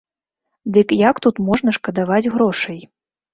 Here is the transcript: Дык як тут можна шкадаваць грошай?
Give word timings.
Дык 0.77 0.93
як 1.09 1.15
тут 1.25 1.35
можна 1.49 1.69
шкадаваць 1.77 2.31
грошай? 2.37 2.81